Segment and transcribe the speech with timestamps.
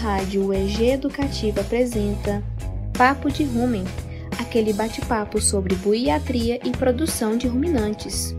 [0.00, 2.40] Rádio UEG Educativa apresenta
[2.96, 3.82] Papo de Rumen,
[4.38, 8.32] aquele bate-papo sobre buiatria e produção de ruminantes.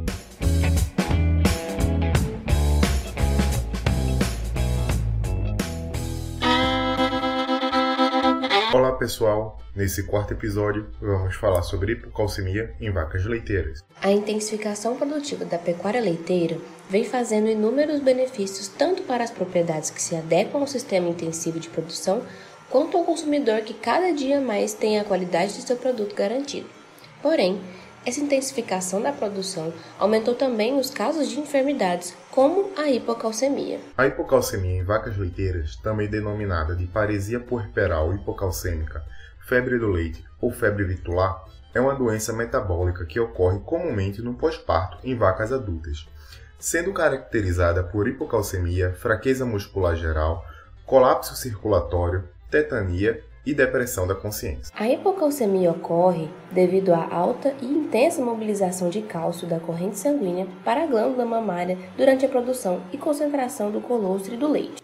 [9.10, 13.84] Pessoal, nesse quarto episódio vamos falar sobre hipocalcemia em vacas leiteiras.
[14.04, 20.00] A intensificação produtiva da pecuária leiteira vem fazendo inúmeros benefícios tanto para as propriedades que
[20.00, 22.22] se adequam ao sistema intensivo de produção,
[22.70, 26.70] quanto ao consumidor que cada dia mais tem a qualidade de seu produto garantido.
[27.20, 27.60] Porém,
[28.06, 33.80] essa intensificação da produção aumentou também os casos de enfermidades, como a hipocalcemia.
[33.98, 39.04] A hipocalcemia em vacas leiteiras, também denominada de paresia puerperal hipocalcêmica,
[39.48, 41.44] febre do leite ou febre vitular,
[41.74, 46.08] é uma doença metabólica que ocorre comumente no pós-parto em vacas adultas,
[46.58, 50.46] sendo caracterizada por hipocalcemia, fraqueza muscular geral,
[50.86, 54.74] colapso circulatório, tetania e depressão da consciência.
[54.76, 60.84] A hipocalcemia ocorre devido à alta e intensa mobilização de cálcio da corrente sanguínea para
[60.84, 64.84] a glândula mamária durante a produção e concentração do colostre do leite.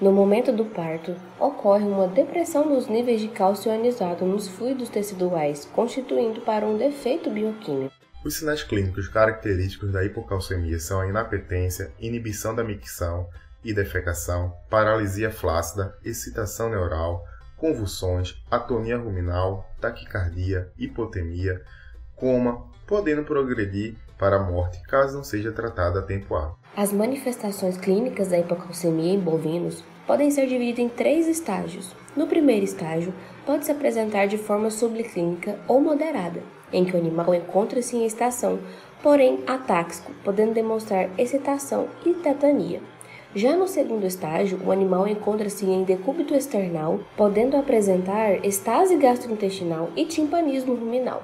[0.00, 5.68] No momento do parto, ocorre uma depressão dos níveis de cálcio ionizado nos fluidos teciduais,
[5.72, 7.94] constituindo para um defeito bioquímico.
[8.24, 13.28] Os sinais clínicos característicos da hipocalcemia são a inapetência, inibição da micção
[13.62, 17.24] e defecação, paralisia flácida, excitação neural,
[17.56, 21.62] convulsões, atonia ruminal, taquicardia, hipotemia,
[22.16, 26.56] coma, podendo progredir para a morte caso não seja tratada a tempo hábil.
[26.76, 31.94] As manifestações clínicas da hipocalcemia em bovinos podem ser divididas em três estágios.
[32.16, 33.12] No primeiro estágio,
[33.44, 38.58] pode se apresentar de forma subclínica ou moderada, em que o animal encontra-se em estação,
[39.02, 42.80] porém atáxico, podendo demonstrar excitação e tetania.
[43.36, 50.06] Já no segundo estágio, o animal encontra-se em decúbito external, podendo apresentar estase gastrointestinal e
[50.06, 51.20] timpanismo ruminal.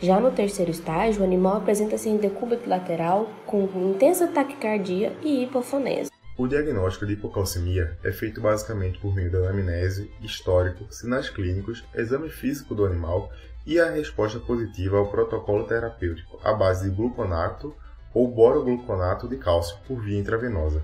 [0.00, 6.10] Já no terceiro estágio, o animal apresenta-se em decúbito lateral, com intensa taquicardia e hipofonese.
[6.38, 12.30] O diagnóstico de hipocalcemia é feito basicamente por meio da anamnese, histórico, sinais clínicos, exame
[12.30, 13.30] físico do animal
[13.66, 17.74] e a resposta positiva ao protocolo terapêutico à base de gluconato
[18.14, 20.82] ou borogluconato de cálcio por via intravenosa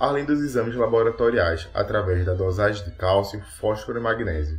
[0.00, 4.58] além dos exames laboratoriais através da dosagem de cálcio, fósforo e magnésio,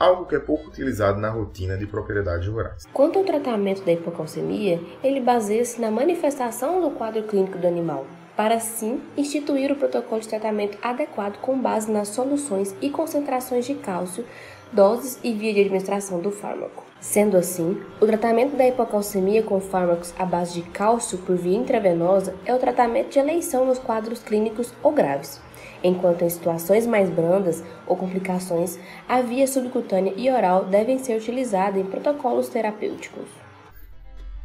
[0.00, 2.84] algo que é pouco utilizado na rotina de propriedades rurais.
[2.92, 8.54] Quanto ao tratamento da hipocalcemia, ele baseia-se na manifestação do quadro clínico do animal, para
[8.54, 14.24] assim instituir o protocolo de tratamento adequado com base nas soluções e concentrações de cálcio,
[14.72, 16.87] doses e via de administração do fármaco.
[17.00, 22.34] Sendo assim, o tratamento da hipocalcemia com fármacos à base de cálcio por via intravenosa
[22.44, 25.40] é o tratamento de eleição nos quadros clínicos ou graves,
[25.82, 31.80] enquanto em situações mais brandas ou complicações, a via subcutânea e oral devem ser utilizadas
[31.80, 33.28] em protocolos terapêuticos.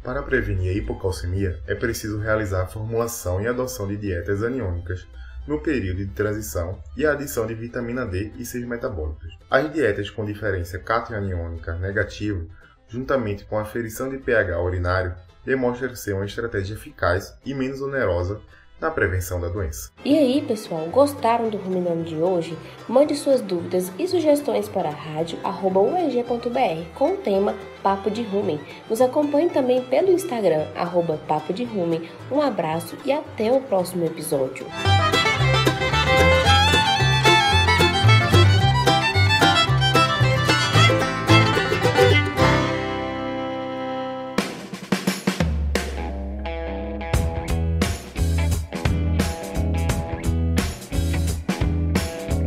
[0.04, 5.08] Para prevenir a hipocalcemia, é preciso realizar a formulação e adoção de dietas aniônicas
[5.46, 9.36] no período de transição e a adição de vitamina D e seus metabólicos.
[9.50, 12.48] As dietas com diferença cationiônica negativo,
[12.88, 18.40] juntamente com a aferição de pH urinário, demonstram ser uma estratégia eficaz e menos onerosa
[18.80, 19.90] na prevenção da doença.
[20.04, 22.58] E aí, pessoal, gostaram do Ruminando de hoje?
[22.88, 28.60] Mande suas dúvidas e sugestões para rádio.ueg.br com o tema Papo de Rumen.
[28.88, 32.08] Nos acompanhe também pelo Instagram, arroba Papo de Rumen.
[32.30, 34.66] Um abraço e até o próximo episódio.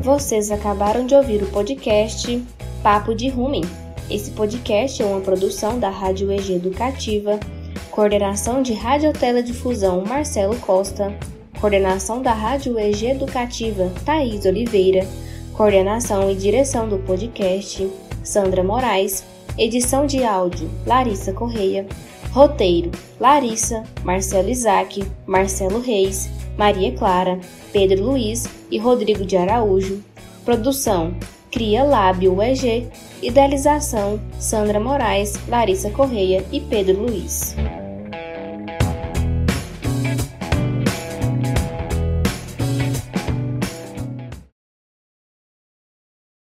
[0.07, 2.41] Vocês acabaram de ouvir o podcast
[2.81, 3.65] Papo de Rumen.
[4.09, 7.37] Esse podcast é uma produção da Rádio EG Educativa,
[7.91, 11.13] coordenação de Radioteledifusão Marcelo Costa,
[11.59, 15.05] coordenação da Rádio EG Educativa Thaís Oliveira,
[15.51, 17.91] coordenação e direção do podcast
[18.23, 19.25] Sandra Moraes,
[19.57, 21.85] edição de áudio Larissa Correia,
[22.37, 27.39] roteiro Larissa, Marcelo Isaac, Marcelo Reis, Maria Clara,
[27.73, 30.03] Pedro Luiz e Rodrigo de Araújo.
[30.45, 31.15] Produção:
[31.51, 32.87] Cria Lábio UEG.
[33.23, 37.55] Idealização: Sandra Moraes, Larissa Correia e Pedro Luiz.